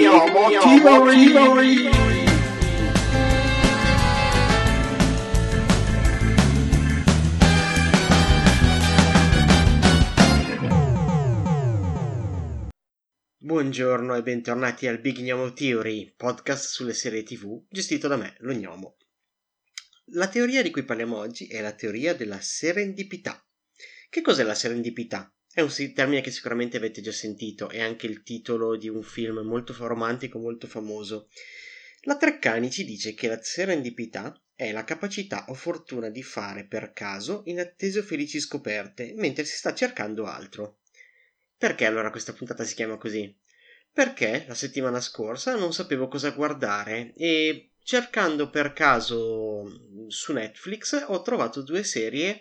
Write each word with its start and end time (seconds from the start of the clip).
Thievery. 0.00 1.90
Buongiorno 13.36 14.14
e 14.14 14.22
bentornati 14.22 14.86
al 14.86 15.00
Big 15.00 15.18
Gnomo 15.18 15.52
Theory, 15.52 16.14
podcast 16.16 16.64
sulle 16.70 16.94
serie 16.94 17.22
tv 17.22 17.66
gestito 17.68 18.08
da 18.08 18.16
me, 18.16 18.36
lo 18.38 18.54
Gnomo. 18.54 18.96
La 20.12 20.28
teoria 20.28 20.62
di 20.62 20.70
cui 20.70 20.84
parliamo 20.84 21.18
oggi 21.18 21.46
è 21.46 21.60
la 21.60 21.72
teoria 21.72 22.14
della 22.14 22.40
serendipità. 22.40 23.46
Che 24.08 24.22
cos'è 24.22 24.44
la 24.44 24.54
serendipità? 24.54 25.30
È 25.52 25.60
un 25.60 25.72
termine 25.94 26.20
che 26.20 26.30
sicuramente 26.30 26.76
avete 26.76 27.00
già 27.00 27.10
sentito, 27.10 27.70
è 27.70 27.80
anche 27.80 28.06
il 28.06 28.22
titolo 28.22 28.76
di 28.76 28.88
un 28.88 29.02
film 29.02 29.40
molto 29.40 29.74
romantico, 29.78 30.38
molto 30.38 30.68
famoso. 30.68 31.28
La 32.02 32.16
Treccani 32.16 32.70
ci 32.70 32.84
dice 32.84 33.14
che 33.14 33.26
la 33.26 33.42
serendipità 33.42 34.40
è 34.54 34.70
la 34.70 34.84
capacità 34.84 35.46
o 35.48 35.54
fortuna 35.54 36.08
di 36.08 36.22
fare 36.22 36.66
per 36.66 36.92
caso 36.92 37.42
inattese 37.46 37.98
o 37.98 38.02
felici 38.02 38.38
scoperte 38.38 39.12
mentre 39.16 39.44
si 39.44 39.56
sta 39.56 39.74
cercando 39.74 40.26
altro. 40.26 40.78
Perché 41.58 41.84
allora 41.84 42.10
questa 42.10 42.32
puntata 42.32 42.62
si 42.62 42.74
chiama 42.74 42.96
così? 42.96 43.36
Perché 43.92 44.44
la 44.46 44.54
settimana 44.54 45.00
scorsa 45.00 45.56
non 45.56 45.72
sapevo 45.72 46.06
cosa 46.06 46.30
guardare 46.30 47.12
e 47.16 47.72
cercando 47.82 48.50
per 48.50 48.72
caso 48.72 49.64
su 50.06 50.32
Netflix 50.32 51.04
ho 51.08 51.22
trovato 51.22 51.62
due 51.62 51.82
serie 51.82 52.40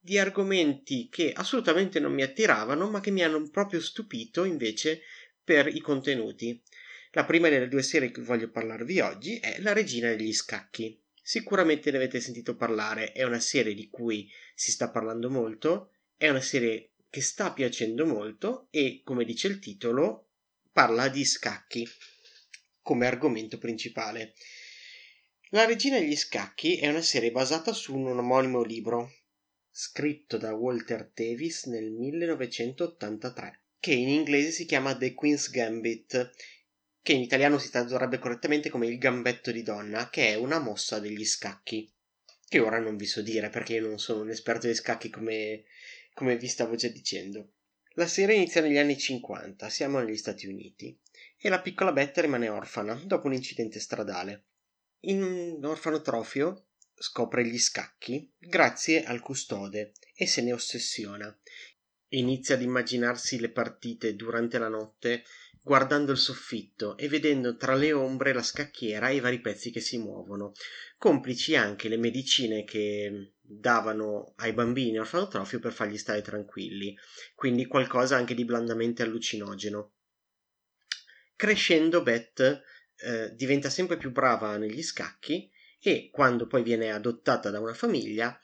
di 0.00 0.18
argomenti 0.18 1.08
che 1.10 1.32
assolutamente 1.32 2.00
non 2.00 2.12
mi 2.12 2.22
attiravano, 2.22 2.88
ma 2.88 3.00
che 3.00 3.10
mi 3.10 3.22
hanno 3.22 3.48
proprio 3.50 3.80
stupito 3.80 4.44
invece 4.44 5.02
per 5.42 5.66
i 5.66 5.80
contenuti. 5.80 6.62
La 7.12 7.24
prima 7.24 7.48
delle 7.48 7.68
due 7.68 7.82
serie 7.82 8.10
cui 8.10 8.22
voglio 8.22 8.50
parlarvi 8.50 9.00
oggi 9.00 9.38
è 9.38 9.58
La 9.60 9.72
regina 9.72 10.08
degli 10.08 10.32
scacchi. 10.32 11.00
Sicuramente 11.20 11.90
ne 11.90 11.96
avete 11.96 12.20
sentito 12.20 12.56
parlare, 12.56 13.12
è 13.12 13.22
una 13.22 13.40
serie 13.40 13.74
di 13.74 13.88
cui 13.90 14.30
si 14.54 14.70
sta 14.70 14.90
parlando 14.90 15.30
molto, 15.30 15.92
è 16.16 16.28
una 16.28 16.40
serie 16.40 16.92
che 17.10 17.20
sta 17.20 17.52
piacendo 17.52 18.06
molto 18.06 18.68
e, 18.70 19.02
come 19.04 19.24
dice 19.24 19.48
il 19.48 19.58
titolo, 19.58 20.28
parla 20.72 21.08
di 21.08 21.24
scacchi 21.24 21.86
come 22.82 23.06
argomento 23.06 23.58
principale. 23.58 24.34
La 25.50 25.64
regina 25.64 25.98
degli 25.98 26.16
scacchi 26.16 26.78
è 26.78 26.88
una 26.88 27.02
serie 27.02 27.30
basata 27.30 27.72
su 27.72 27.94
un 27.96 28.18
omonimo 28.18 28.62
libro 28.62 29.12
scritto 29.80 30.38
da 30.38 30.54
Walter 30.54 31.08
Tevis 31.14 31.66
nel 31.66 31.92
1983, 31.92 33.60
che 33.78 33.92
in 33.92 34.08
inglese 34.08 34.50
si 34.50 34.64
chiama 34.64 34.96
The 34.96 35.14
Queen's 35.14 35.50
Gambit, 35.50 36.32
che 37.00 37.12
in 37.12 37.20
italiano 37.20 37.58
si 37.58 37.70
tradurrebbe 37.70 38.18
correttamente 38.18 38.70
come 38.70 38.88
il 38.88 38.98
gambetto 38.98 39.52
di 39.52 39.62
donna, 39.62 40.10
che 40.10 40.30
è 40.30 40.34
una 40.34 40.58
mossa 40.58 40.98
degli 40.98 41.24
scacchi. 41.24 41.88
Che 42.48 42.58
ora 42.58 42.80
non 42.80 42.96
vi 42.96 43.06
so 43.06 43.22
dire 43.22 43.50
perché 43.50 43.74
io 43.74 43.86
non 43.86 44.00
sono 44.00 44.22
un 44.22 44.30
esperto 44.30 44.66
di 44.66 44.74
scacchi 44.74 45.10
come, 45.10 45.62
come 46.12 46.36
vi 46.36 46.48
stavo 46.48 46.74
già 46.74 46.88
dicendo. 46.88 47.52
La 47.90 48.08
serie 48.08 48.34
inizia 48.34 48.60
negli 48.60 48.78
anni 48.78 48.98
50, 48.98 49.68
siamo 49.68 50.00
negli 50.00 50.16
Stati 50.16 50.48
Uniti, 50.48 50.98
e 51.36 51.48
la 51.48 51.60
piccola 51.60 51.92
Beth 51.92 52.18
rimane 52.18 52.48
orfana 52.48 53.00
dopo 53.04 53.28
un 53.28 53.34
incidente 53.34 53.78
stradale. 53.78 54.46
In 55.02 55.22
un 55.22 55.64
orfanotrofio 55.64 56.67
scopre 56.98 57.46
gli 57.46 57.58
scacchi 57.58 58.30
grazie 58.38 59.04
al 59.04 59.20
custode 59.20 59.92
e 60.14 60.26
se 60.26 60.42
ne 60.42 60.52
ossessiona. 60.52 61.36
Inizia 62.12 62.54
ad 62.54 62.62
immaginarsi 62.62 63.38
le 63.38 63.50
partite 63.50 64.16
durante 64.16 64.58
la 64.58 64.68
notte 64.68 65.24
guardando 65.68 66.12
il 66.12 66.18
soffitto 66.18 66.96
e 66.96 67.08
vedendo 67.08 67.56
tra 67.56 67.74
le 67.74 67.92
ombre 67.92 68.32
la 68.32 68.42
scacchiera 68.42 69.10
e 69.10 69.16
i 69.16 69.20
vari 69.20 69.40
pezzi 69.40 69.70
che 69.70 69.80
si 69.80 69.98
muovono, 69.98 70.52
complici 70.96 71.56
anche 71.56 71.88
le 71.88 71.98
medicine 71.98 72.64
che 72.64 73.34
davano 73.38 74.32
ai 74.36 74.54
bambini 74.54 74.98
orfanotrofio 74.98 75.58
per 75.58 75.72
fargli 75.72 75.98
stare 75.98 76.22
tranquilli, 76.22 76.96
quindi 77.34 77.66
qualcosa 77.66 78.16
anche 78.16 78.34
di 78.34 78.46
blandamente 78.46 79.02
allucinogeno. 79.02 79.92
Crescendo 81.36 82.02
Beth 82.02 82.62
eh, 82.96 83.34
diventa 83.34 83.68
sempre 83.68 83.98
più 83.98 84.10
brava 84.10 84.56
negli 84.56 84.82
scacchi 84.82 85.50
e 85.80 86.10
quando 86.10 86.46
poi 86.46 86.62
viene 86.62 86.90
adottata 86.90 87.50
da 87.50 87.60
una 87.60 87.74
famiglia 87.74 88.38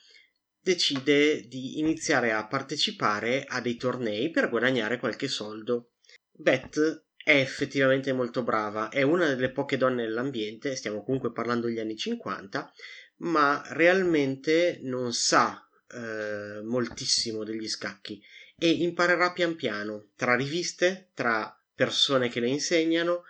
decide 0.65 1.47
di 1.47 1.77
iniziare 1.79 2.31
a 2.31 2.47
partecipare 2.47 3.43
a 3.47 3.61
dei 3.61 3.75
tornei 3.75 4.31
per 4.31 4.49
guadagnare 4.49 4.97
qualche 4.97 5.27
soldo. 5.27 5.91
Beth 6.31 7.05
è 7.23 7.35
effettivamente 7.35 8.13
molto 8.13 8.43
brava, 8.43 8.89
è 8.89 9.01
una 9.01 9.27
delle 9.27 9.51
poche 9.51 9.77
donne 9.77 10.03
nell'ambiente, 10.03 10.75
stiamo 10.75 11.03
comunque 11.03 11.31
parlando 11.31 11.67
degli 11.67 11.79
anni 11.79 11.95
50, 11.95 12.71
ma 13.17 13.61
realmente 13.69 14.79
non 14.81 15.13
sa 15.13 15.67
eh, 15.91 16.61
moltissimo 16.63 17.43
degli 17.43 17.67
scacchi 17.67 18.21
e 18.57 18.69
imparerà 18.69 19.31
pian 19.33 19.55
piano 19.55 20.09
tra 20.15 20.35
riviste, 20.35 21.11
tra 21.13 21.55
persone 21.73 22.29
che 22.29 22.39
le 22.39 22.47
insegnano 22.47 23.23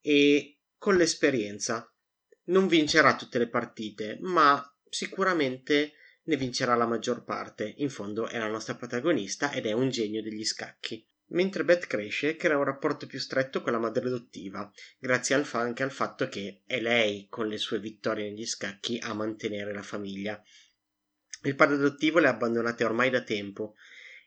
e 0.00 0.58
con 0.78 0.96
l'esperienza 0.96 1.91
non 2.52 2.68
vincerà 2.68 3.16
tutte 3.16 3.38
le 3.38 3.48
partite, 3.48 4.18
ma 4.20 4.62
sicuramente 4.88 5.94
ne 6.24 6.36
vincerà 6.36 6.74
la 6.74 6.86
maggior 6.86 7.24
parte. 7.24 7.74
In 7.78 7.90
fondo 7.90 8.28
è 8.28 8.38
la 8.38 8.46
nostra 8.46 8.74
protagonista 8.74 9.52
ed 9.52 9.66
è 9.66 9.72
un 9.72 9.88
genio 9.88 10.22
degli 10.22 10.44
scacchi. 10.44 11.04
Mentre 11.32 11.64
Beth 11.64 11.86
cresce, 11.86 12.36
crea 12.36 12.58
un 12.58 12.64
rapporto 12.64 13.06
più 13.06 13.18
stretto 13.18 13.62
con 13.62 13.72
la 13.72 13.78
madre 13.78 14.06
adottiva, 14.06 14.70
grazie 14.98 15.34
al 15.34 15.46
fa- 15.46 15.60
anche 15.60 15.82
al 15.82 15.90
fatto 15.90 16.28
che 16.28 16.60
è 16.66 16.78
lei, 16.78 17.26
con 17.30 17.48
le 17.48 17.56
sue 17.56 17.80
vittorie 17.80 18.28
negli 18.28 18.44
scacchi, 18.44 18.98
a 19.00 19.14
mantenere 19.14 19.72
la 19.72 19.82
famiglia. 19.82 20.40
Il 21.44 21.56
padre 21.56 21.76
adottivo 21.76 22.18
le 22.18 22.26
ha 22.26 22.30
abbandonate 22.30 22.84
ormai 22.84 23.08
da 23.08 23.22
tempo 23.22 23.74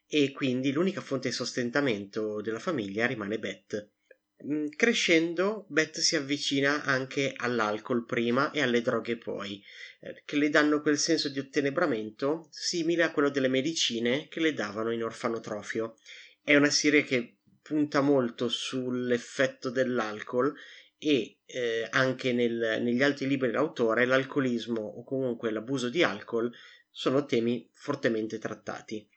e 0.08 0.31
quindi 0.31 0.72
l'unica 0.72 1.00
fonte 1.00 1.30
di 1.30 1.34
sostentamento 1.35 2.41
della 2.41 2.59
famiglia 2.59 3.06
rimane 3.06 3.38
Beth. 3.38 3.94
Mm, 4.44 4.68
crescendo, 4.75 5.66
Beth 5.69 6.00
si 6.00 6.16
avvicina 6.16 6.84
anche 6.84 7.34
all'alcol 7.35 8.06
prima 8.06 8.51
e 8.51 8.62
alle 8.62 8.81
droghe 8.81 9.18
poi, 9.18 9.63
eh, 10.01 10.23
che 10.25 10.35
le 10.35 10.50
danno 10.50 10.81
quel 10.81 10.97
senso 10.97 11.29
di 11.29 11.40
ottenebramento 11.40 12.47
simile 12.51 13.03
a 13.03 13.12
quello 13.12 13.29
delle 13.29 13.47
medicine 13.47 14.28
che 14.28 14.41
le 14.41 14.53
davano 14.53 14.91
in 14.91 15.03
orfanotrofio. 15.03 15.96
È 16.44 16.56
una 16.56 16.69
serie 16.69 17.03
che 17.03 17.38
punta 17.62 18.01
molto 18.01 18.50
sull'effetto 18.50 19.69
dell'alcol 19.69 20.53
e 20.97 21.40
eh, 21.46 21.88
anche 21.90 22.34
nel, 22.34 22.79
negli 22.81 23.02
altri 23.02 23.28
libri 23.28 23.47
dell'autore 23.47 24.06
l'alcolismo 24.06 24.81
o 24.81 25.03
comunque 25.03 25.50
l'abuso 25.50 25.90
di 25.90 26.03
alcol 26.03 26.52
sono 26.91 27.25
temi 27.25 27.69
fortemente 27.73 28.38
trattati. 28.38 29.07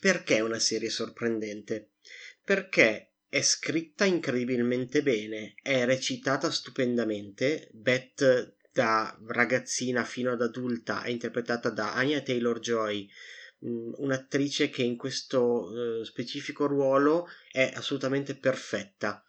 Perché 0.00 0.36
è 0.36 0.40
una 0.40 0.58
serie 0.58 0.90
sorprendente? 0.90 1.92
Perché 2.44 3.12
è 3.28 3.42
scritta 3.42 4.04
incredibilmente 4.04 5.02
bene, 5.02 5.54
è 5.62 5.84
recitata 5.84 6.50
stupendamente. 6.50 7.68
Beth 7.72 8.56
da 8.72 9.18
ragazzina 9.26 10.04
fino 10.04 10.32
ad 10.32 10.40
adulta 10.40 11.02
è 11.02 11.10
interpretata 11.10 11.68
da 11.68 11.94
Anya 11.94 12.20
Taylor 12.20 12.58
Joy, 12.58 13.08
mm, 13.66 13.92
un'attrice 13.96 14.70
che 14.70 14.82
in 14.82 14.96
questo 14.96 15.40
uh, 15.42 16.02
specifico 16.04 16.66
ruolo 16.66 17.28
è 17.50 17.72
assolutamente 17.74 18.34
perfetta. 18.36 19.22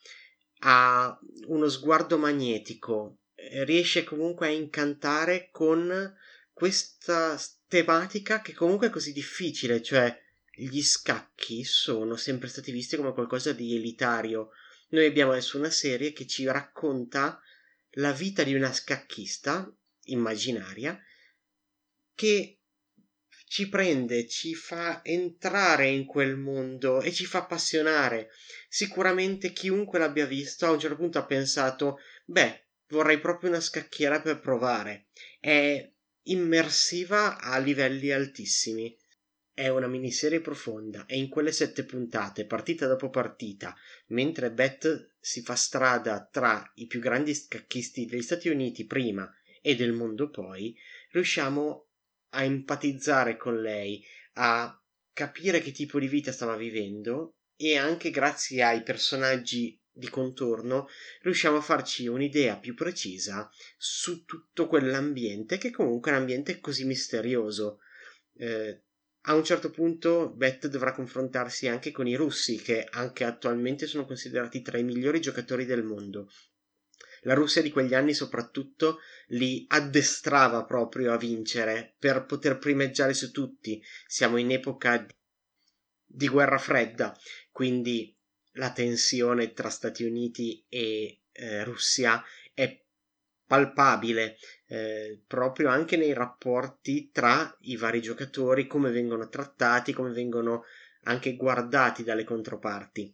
Ha 0.62 1.20
uno 1.48 1.68
sguardo 1.68 2.18
magnetico, 2.18 3.20
riesce 3.64 4.04
comunque 4.04 4.48
a 4.48 4.52
incantare 4.52 5.50
con 5.52 6.14
questa 6.54 7.40
tematica 7.68 8.42
che 8.42 8.54
comunque 8.54 8.88
è 8.88 8.90
così 8.90 9.14
difficile, 9.14 9.82
cioè 9.82 10.16
gli 10.60 10.84
scacchi 10.84 11.64
sono 11.64 12.18
sempre 12.18 12.50
stati 12.50 12.72
visti 12.72 12.98
come 12.98 13.14
qualcosa 13.14 13.54
di 13.54 13.76
elitario. 13.76 14.50
Noi 14.90 15.06
abbiamo 15.06 15.32
adesso 15.32 15.58
una 15.58 15.70
serie 15.70 16.12
che 16.12 16.28
ci 16.28 16.46
racconta 16.46 17.42
la 17.94 18.12
vita 18.12 18.44
di 18.44 18.54
una 18.54 18.74
scacchista 18.74 19.72
immaginaria 20.06 21.02
che 22.14 22.60
ci 23.46 23.70
prende, 23.70 24.28
ci 24.28 24.54
fa 24.54 25.00
entrare 25.04 25.88
in 25.88 26.06
quel 26.06 26.36
mondo 26.36 27.02
e 27.02 27.12
ci 27.12 27.26
fa 27.26 27.40
appassionare. 27.40 28.30
Sicuramente 28.68 29.54
chiunque 29.54 29.98
l'abbia 29.98 30.26
visto 30.26 30.66
a 30.66 30.72
un 30.72 30.80
certo 30.80 30.98
punto 30.98 31.18
ha 31.18 31.26
pensato, 31.26 32.00
beh, 32.26 32.66
vorrei 32.90 33.20
proprio 33.20 33.50
una 33.50 33.62
scacchiera 33.62 34.22
per 34.22 34.40
provare. 34.40 35.08
È 35.40 35.90
immersiva 36.24 37.40
a 37.40 37.58
livelli 37.58 38.12
altissimi. 38.12 38.96
È 39.60 39.68
una 39.68 39.88
miniserie 39.88 40.40
profonda 40.40 41.06
e 41.06 41.18
in 41.18 41.28
quelle 41.28 41.52
sette 41.52 41.84
puntate, 41.84 42.46
partita 42.46 42.88
dopo 42.88 43.10
partita, 43.10 43.76
mentre 44.08 44.54
Beth 44.54 45.16
si 45.20 45.42
fa 45.42 45.56
strada 45.56 46.26
tra 46.32 46.72
i 46.76 46.88
più 46.88 47.02
grandi 47.02 47.36
scacchisti 47.36 48.06
degli 48.06 48.22
Stati 48.22 48.48
Uniti 48.48 48.86
prima 48.86 49.30
e 49.62 49.76
del 49.76 49.92
mondo 49.92 50.30
poi, 50.30 50.74
riusciamo 51.12 51.88
a 52.30 52.44
empatizzare 52.44 53.36
con 53.36 53.62
lei, 53.62 54.02
a 54.36 54.82
capire 55.12 55.60
che 55.60 55.74
tipo 55.74 56.00
di 56.00 56.08
vita 56.08 56.32
stava 56.32 56.56
vivendo 56.56 57.34
e 57.58 57.76
anche 57.76 58.12
grazie 58.12 58.64
ai 58.64 58.82
personaggi 58.82 59.78
di 59.92 60.08
contorno 60.08 60.88
riusciamo 61.24 61.58
a 61.58 61.62
farci 61.62 62.08
un'idea 62.08 62.56
più 62.56 62.76
precisa 62.76 63.52
su 63.76 64.24
tutto 64.24 64.68
quell'ambiente 64.68 65.58
che 65.58 65.70
comunque 65.70 66.12
è 66.12 66.14
un 66.14 66.22
ambiente 66.22 66.62
così 66.62 66.86
misterioso. 66.86 67.80
Eh, 68.38 68.84
a 69.24 69.34
un 69.36 69.44
certo 69.44 69.70
punto 69.70 70.30
Beth 70.30 70.68
dovrà 70.68 70.94
confrontarsi 70.94 71.68
anche 71.68 71.92
con 71.92 72.08
i 72.08 72.16
russi 72.16 72.58
che 72.58 72.86
anche 72.90 73.26
attualmente 73.26 73.86
sono 73.86 74.06
considerati 74.06 74.62
tra 74.62 74.78
i 74.78 74.84
migliori 74.84 75.20
giocatori 75.20 75.66
del 75.66 75.84
mondo. 75.84 76.30
La 77.24 77.34
Russia 77.34 77.62
di 77.62 77.70
quegli 77.70 77.94
anni 77.94 78.14
soprattutto 78.14 79.00
li 79.28 79.66
addestrava 79.68 80.64
proprio 80.64 81.12
a 81.12 81.18
vincere 81.18 81.96
per 82.00 82.26
poter 82.26 82.58
primeggiare 82.58 83.14
su 83.14 83.32
tutti. 83.32 83.84
Siamo 84.08 84.38
in 84.38 84.52
epoca 84.52 85.06
di 86.06 86.28
guerra 86.30 86.58
fredda, 86.58 87.18
quindi 87.52 88.16
la 88.54 88.72
tensione 88.72 89.52
tra 89.54 89.70
Stati 89.70 90.04
Uniti 90.04 90.66
e 90.70 91.24
eh, 91.32 91.64
Russia 91.66 92.24
è 92.54 92.84
palpabile 93.50 94.38
eh, 94.68 95.24
proprio 95.26 95.70
anche 95.70 95.98
nei 95.98 96.14
rapporti 96.14 97.10
tra 97.12 97.58
i 97.62 97.78
vari 97.78 98.00
giocatori, 98.00 98.68
come 98.68 98.92
vengono 98.92 99.28
trattati, 99.28 99.92
come 99.92 100.12
vengono 100.12 100.66
anche 101.06 101.36
guardati 101.36 102.04
dalle 102.04 102.24
controparti. 102.24 103.12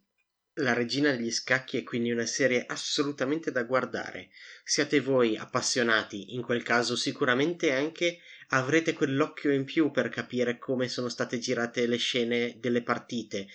La 0.56 0.74
regina 0.74 1.12
degli 1.12 1.32
scacchi 1.32 1.78
è 1.78 1.84
quindi 1.84 2.12
una 2.12 2.26
serie 2.26 2.66
assolutamente 2.68 3.50
da 3.50 3.64
guardare. 3.64 4.28
Siate 4.66 5.00
voi 5.00 5.38
appassionati, 5.38 6.34
in 6.34 6.42
quel 6.42 6.64
caso 6.64 6.98
sicuramente 6.98 7.72
anche 7.72 8.20
avrete 8.50 8.92
quell'occhio 8.92 9.54
in 9.54 9.64
più 9.64 9.90
per 9.92 10.10
capire 10.10 10.58
come 10.58 10.90
sono 10.90 11.08
state 11.08 11.40
girate 11.40 11.88
le 11.88 11.98
scene 11.98 12.58
delle 12.60 12.84
partite, 12.84 13.48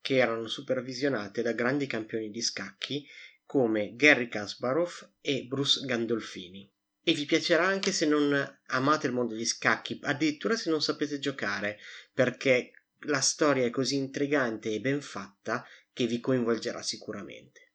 che 0.00 0.16
erano 0.16 0.46
supervisionate 0.46 1.42
da 1.42 1.52
grandi 1.52 1.86
campioni 1.86 2.30
di 2.30 2.40
scacchi 2.40 3.06
come 3.46 3.94
Gary 3.94 4.28
Kasparov 4.28 5.12
e 5.20 5.44
Bruce 5.46 5.84
Gandolfini. 5.86 6.70
E 7.02 7.14
vi 7.14 7.24
piacerà 7.24 7.64
anche 7.64 7.92
se 7.92 8.04
non 8.04 8.58
amate 8.66 9.06
il 9.06 9.12
mondo 9.12 9.34
degli 9.34 9.46
scacchi, 9.46 9.98
addirittura 10.02 10.56
se 10.56 10.70
non 10.70 10.82
sapete 10.82 11.20
giocare, 11.20 11.78
perché 12.12 12.72
la 13.06 13.20
storia 13.20 13.64
è 13.64 13.70
così 13.70 13.94
intrigante 13.94 14.72
e 14.72 14.80
ben 14.80 15.00
fatta 15.00 15.64
che 15.92 16.06
vi 16.06 16.20
coinvolgerà 16.20 16.82
sicuramente. 16.82 17.72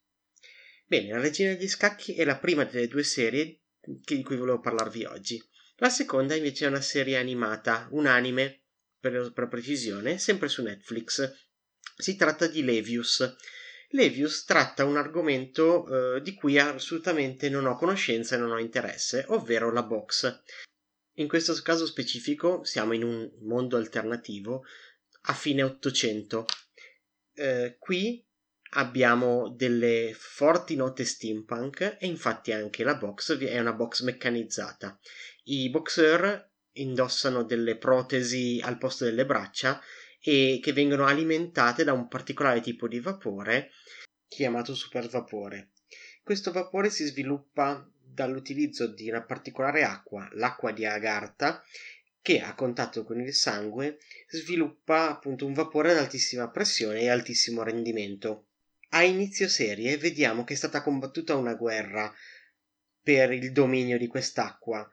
Bene, 0.86 1.12
La 1.12 1.22
Regina 1.22 1.54
degli 1.54 1.70
Scacchi 1.70 2.16
è 2.16 2.26
la 2.26 2.38
prima 2.38 2.66
delle 2.66 2.90
due 2.90 3.04
serie 3.04 3.62
di 3.82 4.22
cui 4.24 4.36
volevo 4.36 4.60
parlarvi 4.60 5.06
oggi. 5.06 5.42
La 5.78 5.90
seconda 5.90 6.36
invece 6.36 6.66
è 6.66 6.68
una 6.68 6.82
serie 6.82 7.18
animata, 7.18 7.88
un 7.92 8.06
anime 8.06 8.64
per, 9.00 9.32
per 9.34 9.48
precisione, 9.48 10.20
sempre 10.20 10.50
su 10.50 10.62
Netflix. 10.62 11.34
Si 11.96 12.16
tratta 12.16 12.46
di 12.48 12.64
Levius. 12.64 13.36
Levius 13.92 14.46
tratta 14.46 14.86
un 14.86 14.98
argomento 14.98 16.16
eh, 16.16 16.22
di 16.22 16.34
cui 16.34 16.58
assolutamente 16.58 17.50
non 17.50 17.66
ho 17.66 17.76
conoscenza 17.76 18.36
e 18.36 18.40
non 18.40 18.52
ho 18.52 18.60
interesse, 18.60 19.26
ovvero 19.28 19.72
la 19.72 19.84
box. 19.84 20.42
In 21.16 21.28
questo 21.28 21.54
caso 21.62 21.86
specifico 21.86 22.64
siamo 22.64 22.94
in 22.94 23.04
un 23.04 23.30
mondo 23.42 23.78
alternativo 23.78 24.64
a 25.24 25.34
fine 25.34 25.64
Ottocento. 25.64 26.46
Eh, 27.34 27.76
qui 27.80 28.26
abbiamo 28.74 29.50
delle 29.50 30.16
forti 30.18 30.76
note 30.76 31.04
steampunk 31.04 31.98
e 32.00 32.08
infatti 32.08 32.54
anche 32.54 32.84
la 32.84 32.96
box 32.96 33.38
è 33.38 33.60
una 33.60 33.74
box 33.74 34.02
meccanizzata. 34.04 34.98
I 35.44 35.70
boxer 35.70 36.50
indossano 36.74 37.44
delle 37.44 37.78
protesi 37.78 38.62
al 38.64 38.78
posto 38.78 39.04
delle 39.04 39.26
braccia 39.26 39.82
e 40.22 40.60
che 40.62 40.74
vengono 40.74 41.06
alimentate 41.06 41.84
da 41.84 41.94
un 41.94 42.08
particolare 42.08 42.62
tipo 42.62 42.88
di 42.88 43.00
vapore 43.00 43.72
chiamato 44.28 44.74
supervapore. 44.74 45.72
Questo 46.24 46.52
vapore 46.52 46.90
si 46.90 47.06
sviluppa 47.06 47.86
dall'utilizzo 48.02 48.88
di 48.88 49.10
una 49.10 49.24
particolare 49.24 49.84
acqua, 49.84 50.30
l'acqua 50.34 50.72
di 50.72 50.86
Agartha, 50.86 51.64
che 52.22 52.40
a 52.40 52.54
contatto 52.54 53.04
con 53.04 53.20
il 53.20 53.34
sangue 53.34 53.98
sviluppa 54.30 55.10
appunto 55.10 55.46
un 55.46 55.54
vapore 55.54 55.92
ad 55.92 55.98
altissima 55.98 56.50
pressione 56.50 57.02
e 57.02 57.10
altissimo 57.10 57.64
rendimento. 57.64 58.48
A 58.90 59.04
inizio 59.04 59.48
serie 59.48 59.98
vediamo 59.98 60.44
che 60.44 60.54
è 60.54 60.58
stata 60.58 60.82
combattuta 60.82 61.36
una 61.36 61.56
guerra 61.56 62.14
per 63.02 63.32
il 63.32 63.52
dominio 63.52 63.98
di 63.98 64.08
quest'acqua 64.08 64.88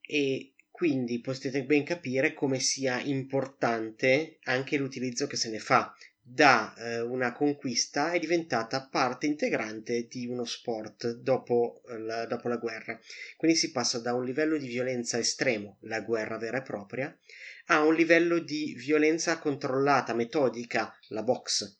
e 0.00 0.54
quindi 0.78 1.20
potete 1.20 1.64
ben 1.64 1.82
capire 1.82 2.34
come 2.34 2.60
sia 2.60 3.00
importante 3.00 4.38
anche 4.44 4.76
l'utilizzo 4.76 5.26
che 5.26 5.34
se 5.34 5.50
ne 5.50 5.58
fa. 5.58 5.92
Da 6.22 6.72
eh, 6.76 7.00
una 7.00 7.32
conquista 7.32 8.12
è 8.12 8.20
diventata 8.20 8.86
parte 8.86 9.26
integrante 9.26 10.06
di 10.06 10.28
uno 10.28 10.44
sport 10.44 11.16
dopo 11.16 11.82
la, 11.86 12.26
dopo 12.26 12.46
la 12.46 12.58
guerra. 12.58 12.96
Quindi 13.36 13.56
si 13.56 13.72
passa 13.72 13.98
da 13.98 14.14
un 14.14 14.24
livello 14.24 14.56
di 14.56 14.68
violenza 14.68 15.18
estremo, 15.18 15.78
la 15.80 16.00
guerra 16.00 16.38
vera 16.38 16.58
e 16.58 16.62
propria, 16.62 17.18
a 17.66 17.82
un 17.82 17.96
livello 17.96 18.38
di 18.38 18.76
violenza 18.78 19.40
controllata, 19.40 20.14
metodica, 20.14 20.96
la 21.08 21.24
box. 21.24 21.76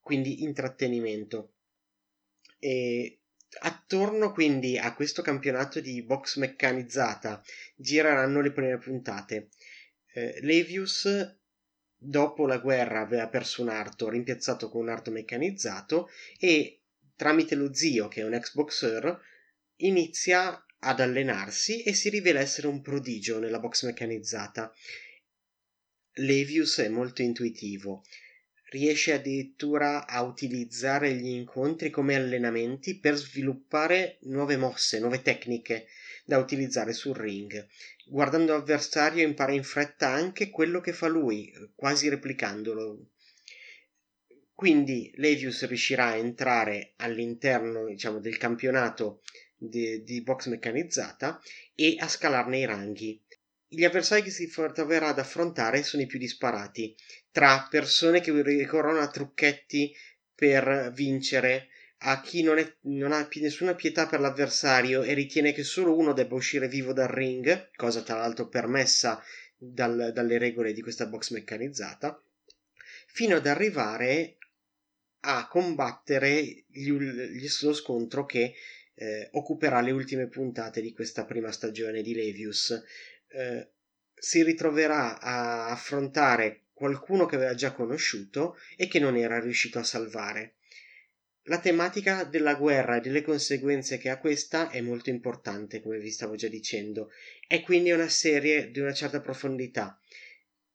Quindi 0.00 0.42
intrattenimento. 0.42 1.52
E 2.58 3.19
Attorno 3.58 4.30
quindi 4.32 4.78
a 4.78 4.94
questo 4.94 5.22
campionato 5.22 5.80
di 5.80 6.02
box 6.02 6.36
meccanizzata 6.36 7.42
gireranno 7.74 8.40
le 8.40 8.52
prime 8.52 8.78
puntate. 8.78 9.48
Eh, 10.12 10.38
Levius, 10.42 11.36
dopo 11.96 12.46
la 12.46 12.58
guerra, 12.58 13.00
aveva 13.00 13.28
perso 13.28 13.62
un 13.62 13.68
arto, 13.68 14.08
rimpiazzato 14.08 14.68
con 14.68 14.82
un 14.82 14.88
arto 14.88 15.10
meccanizzato 15.10 16.08
e 16.38 16.82
tramite 17.16 17.54
lo 17.54 17.74
zio, 17.74 18.08
che 18.08 18.20
è 18.20 18.24
un 18.24 18.34
ex 18.34 18.54
boxer, 18.54 19.20
inizia 19.76 20.64
ad 20.78 21.00
allenarsi 21.00 21.82
e 21.82 21.92
si 21.92 22.08
rivela 22.08 22.40
essere 22.40 22.68
un 22.68 22.80
prodigio 22.80 23.38
nella 23.38 23.58
box 23.58 23.84
meccanizzata. 23.84 24.72
Levius 26.14 26.78
è 26.78 26.88
molto 26.88 27.22
intuitivo 27.22 28.04
riesce 28.70 29.12
addirittura 29.12 30.06
a 30.06 30.22
utilizzare 30.22 31.12
gli 31.12 31.28
incontri 31.28 31.90
come 31.90 32.14
allenamenti 32.14 32.98
per 32.98 33.16
sviluppare 33.16 34.18
nuove 34.22 34.56
mosse, 34.56 34.98
nuove 34.98 35.22
tecniche 35.22 35.86
da 36.24 36.38
utilizzare 36.38 36.92
sul 36.92 37.16
ring. 37.16 37.66
Guardando 38.06 38.52
l'avversario 38.52 39.24
impara 39.24 39.52
in 39.52 39.64
fretta 39.64 40.08
anche 40.08 40.50
quello 40.50 40.80
che 40.80 40.92
fa 40.92 41.08
lui, 41.08 41.52
quasi 41.74 42.08
replicandolo. 42.08 43.10
Quindi 44.54 45.10
Levius 45.16 45.66
riuscirà 45.66 46.08
a 46.08 46.16
entrare 46.16 46.92
all'interno 46.96 47.86
diciamo, 47.86 48.20
del 48.20 48.36
campionato 48.36 49.22
di, 49.56 50.02
di 50.02 50.22
box 50.22 50.46
meccanizzata 50.46 51.40
e 51.74 51.96
a 51.98 52.06
scalarne 52.06 52.58
i 52.58 52.66
ranghi. 52.66 53.20
Gli 53.72 53.84
avversari 53.84 54.22
che 54.22 54.30
si 54.30 54.50
troverà 54.50 55.10
ad 55.10 55.20
affrontare 55.20 55.84
sono 55.84 56.02
i 56.02 56.06
più 56.06 56.18
disparati, 56.18 56.92
tra 57.30 57.68
persone 57.70 58.20
che 58.20 58.32
ricorrono 58.42 58.98
a 58.98 59.08
trucchetti 59.08 59.94
per 60.34 60.90
vincere, 60.92 61.68
a 61.98 62.20
chi 62.20 62.42
non, 62.42 62.58
è, 62.58 62.76
non 62.82 63.12
ha 63.12 63.28
nessuna 63.34 63.76
pietà 63.76 64.08
per 64.08 64.18
l'avversario 64.18 65.04
e 65.04 65.14
ritiene 65.14 65.52
che 65.52 65.62
solo 65.62 65.96
uno 65.96 66.12
debba 66.12 66.34
uscire 66.34 66.66
vivo 66.66 66.92
dal 66.92 67.06
ring, 67.06 67.70
cosa 67.76 68.02
tra 68.02 68.16
l'altro 68.16 68.48
permessa 68.48 69.22
dal, 69.56 70.10
dalle 70.12 70.38
regole 70.38 70.72
di 70.72 70.80
questa 70.80 71.06
box 71.06 71.30
meccanizzata, 71.30 72.20
fino 73.06 73.36
ad 73.36 73.46
arrivare 73.46 74.38
a 75.20 75.46
combattere 75.46 76.42
gli, 76.66 76.90
gli, 76.90 77.46
lo 77.60 77.72
scontro 77.72 78.26
che 78.26 78.54
eh, 78.94 79.28
occuperà 79.32 79.80
le 79.80 79.92
ultime 79.92 80.26
puntate 80.26 80.80
di 80.80 80.92
questa 80.92 81.24
prima 81.24 81.52
stagione 81.52 82.02
di 82.02 82.14
Levius. 82.14 82.82
Eh, 83.30 83.68
si 84.14 84.42
ritroverà 84.42 85.18
a 85.18 85.70
affrontare 85.70 86.64
qualcuno 86.72 87.26
che 87.26 87.36
aveva 87.36 87.54
già 87.54 87.72
conosciuto 87.72 88.56
e 88.76 88.86
che 88.86 88.98
non 88.98 89.16
era 89.16 89.40
riuscito 89.40 89.78
a 89.78 89.82
salvare. 89.82 90.56
La 91.44 91.58
tematica 91.58 92.24
della 92.24 92.54
guerra 92.54 92.96
e 92.96 93.00
delle 93.00 93.22
conseguenze 93.22 93.98
che 93.98 94.10
ha 94.10 94.18
questa 94.18 94.70
è 94.70 94.80
molto 94.80 95.10
importante, 95.10 95.80
come 95.80 95.98
vi 95.98 96.10
stavo 96.10 96.36
già 96.36 96.48
dicendo, 96.48 97.10
è 97.46 97.62
quindi 97.62 97.90
una 97.90 98.08
serie 98.08 98.70
di 98.70 98.78
una 98.78 98.92
certa 98.92 99.20
profondità. 99.20 99.98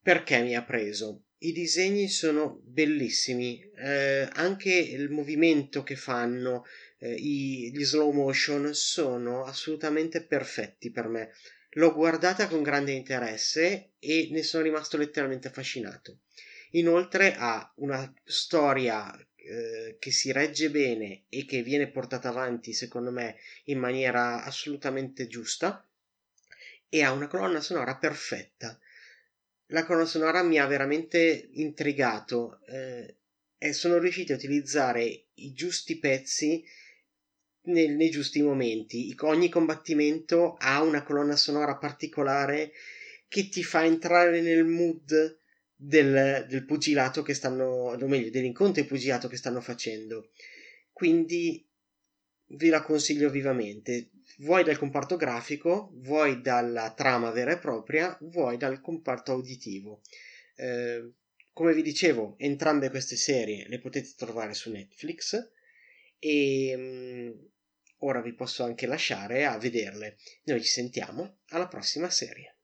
Perché 0.02 0.42
mi 0.42 0.54
ha 0.54 0.62
preso? 0.62 1.22
I 1.38 1.52
disegni 1.52 2.08
sono 2.08 2.60
bellissimi, 2.64 3.60
eh, 3.76 4.28
anche 4.32 4.72
il 4.72 5.10
movimento 5.10 5.82
che 5.82 5.96
fanno, 5.96 6.64
eh, 6.98 7.14
i, 7.14 7.70
gli 7.72 7.84
slow 7.84 8.10
motion 8.12 8.74
sono 8.74 9.44
assolutamente 9.44 10.22
perfetti 10.22 10.90
per 10.90 11.08
me. 11.08 11.32
L'ho 11.70 11.92
guardata 11.92 12.48
con 12.48 12.62
grande 12.62 12.92
interesse 12.92 13.92
e 13.98 14.28
ne 14.30 14.42
sono 14.42 14.62
rimasto 14.62 14.96
letteralmente 14.96 15.48
affascinato. 15.48 16.20
Inoltre 16.70 17.34
ha 17.36 17.70
una 17.76 18.12
storia 18.24 19.14
eh, 19.36 19.96
che 19.98 20.10
si 20.10 20.32
regge 20.32 20.70
bene 20.70 21.24
e 21.28 21.44
che 21.44 21.62
viene 21.62 21.90
portata 21.90 22.28
avanti, 22.28 22.72
secondo 22.72 23.10
me, 23.10 23.36
in 23.64 23.78
maniera 23.78 24.42
assolutamente 24.42 25.26
giusta 25.26 25.86
e 26.88 27.02
ha 27.02 27.12
una 27.12 27.28
colonna 27.28 27.60
sonora 27.60 27.96
perfetta. 27.96 28.78
La 29.70 29.84
colonna 29.84 30.06
sonora 30.06 30.42
mi 30.42 30.58
ha 30.58 30.66
veramente 30.66 31.48
intrigato. 31.52 32.60
Eh, 32.66 33.16
e 33.58 33.72
sono 33.72 33.98
riusciti 33.98 34.32
a 34.32 34.36
utilizzare 34.36 35.26
i 35.34 35.52
giusti 35.52 35.98
pezzi 35.98 36.64
nei, 37.66 37.88
nei 37.88 38.10
giusti 38.10 38.42
momenti. 38.42 39.14
Ogni 39.20 39.48
combattimento 39.48 40.56
ha 40.58 40.82
una 40.82 41.02
colonna 41.02 41.36
sonora 41.36 41.76
particolare 41.76 42.72
che 43.28 43.48
ti 43.48 43.62
fa 43.62 43.84
entrare 43.84 44.40
nel 44.40 44.64
mood 44.64 45.38
del, 45.74 46.46
del 46.48 46.64
pugilato 46.64 47.22
che 47.22 47.34
stanno, 47.34 47.64
o 47.64 48.06
meglio, 48.06 48.30
dell'incontro 48.30 48.82
e 48.82 48.86
pugilato 48.86 49.28
che 49.28 49.36
stanno 49.36 49.60
facendo. 49.60 50.30
Quindi 50.92 51.64
vi 52.50 52.68
la 52.68 52.82
consiglio 52.82 53.28
vivamente, 53.28 54.10
vuoi 54.38 54.64
dal 54.64 54.78
comparto 54.78 55.16
grafico, 55.16 55.90
vuoi 55.94 56.40
dalla 56.40 56.92
trama 56.94 57.30
vera 57.30 57.52
e 57.52 57.58
propria, 57.58 58.16
vuoi 58.22 58.56
dal 58.56 58.80
comparto 58.80 59.32
auditivo. 59.32 60.00
Eh, 60.56 61.12
come 61.52 61.74
vi 61.74 61.82
dicevo, 61.82 62.34
entrambe 62.38 62.90
queste 62.90 63.16
serie 63.16 63.66
le 63.68 63.78
potete 63.80 64.12
trovare 64.16 64.54
su 64.54 64.70
Netflix 64.70 65.52
e 66.18 66.74
um, 66.76 67.50
ora 67.98 68.20
vi 68.20 68.34
posso 68.34 68.64
anche 68.64 68.86
lasciare 68.86 69.44
a 69.46 69.58
vederle. 69.58 70.16
Noi 70.44 70.62
ci 70.62 70.68
sentiamo 70.68 71.38
alla 71.48 71.68
prossima 71.68 72.10
serie. 72.10 72.55